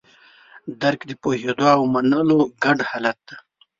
[0.81, 3.35] درک د پوهېدو او منلو ګډ حالت دی.